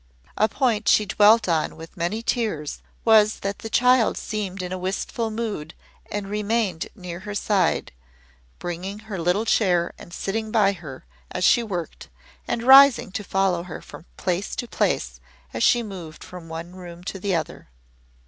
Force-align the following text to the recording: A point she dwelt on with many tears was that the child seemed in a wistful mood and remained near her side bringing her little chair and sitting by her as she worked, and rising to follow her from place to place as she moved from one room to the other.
A 0.35 0.49
point 0.49 0.87
she 0.87 1.05
dwelt 1.05 1.47
on 1.47 1.75
with 1.75 1.95
many 1.95 2.23
tears 2.23 2.81
was 3.05 3.41
that 3.41 3.59
the 3.59 3.69
child 3.69 4.17
seemed 4.17 4.63
in 4.63 4.71
a 4.71 4.77
wistful 4.79 5.29
mood 5.29 5.75
and 6.11 6.27
remained 6.27 6.87
near 6.95 7.19
her 7.19 7.35
side 7.35 7.91
bringing 8.57 8.97
her 8.97 9.19
little 9.19 9.45
chair 9.45 9.93
and 9.99 10.11
sitting 10.11 10.49
by 10.49 10.71
her 10.73 11.05
as 11.29 11.43
she 11.43 11.61
worked, 11.61 12.09
and 12.47 12.63
rising 12.63 13.11
to 13.11 13.23
follow 13.23 13.61
her 13.61 13.79
from 13.79 14.07
place 14.17 14.55
to 14.55 14.67
place 14.67 15.19
as 15.53 15.61
she 15.61 15.83
moved 15.83 16.23
from 16.23 16.49
one 16.49 16.73
room 16.75 17.03
to 17.03 17.19
the 17.19 17.35
other. 17.35 17.69